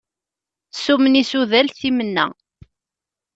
Summen 0.83 1.19
isudal 1.21 1.67
timenna. 1.77 2.25